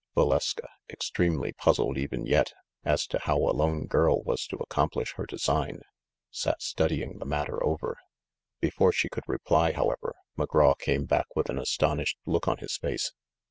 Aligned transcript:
Valeska, 0.17 0.67
extremely 0.89 1.53
puzzled 1.53 1.95
even 1.95 2.25
yet 2.25 2.53
as 2.83 3.05
to 3.05 3.19
how 3.19 3.35
a 3.35 3.35
62 3.35 3.37
THE 3.37 3.37
MASTER 3.37 3.37
OF 3.37 3.45
MYSTERIES 3.77 3.81
lone 3.83 3.87
girl 3.87 4.23
was 4.23 4.47
to 4.47 4.55
accomplish 4.57 5.13
her 5.13 5.25
design, 5.27 5.81
sat 6.31 6.59
studying 6.63 7.19
the 7.19 7.25
matter 7.25 7.63
over. 7.63 7.97
Before 8.59 8.91
she 8.91 9.09
could 9.09 9.27
reply, 9.27 9.73
however, 9.73 10.15
McGraw 10.39 10.75
came 10.79 11.05
back 11.05 11.27
with 11.35 11.51
an 11.51 11.59
astonished 11.59 12.17
look 12.25 12.47
on 12.47 12.57
his 12.57 12.75
face. 12.77 13.11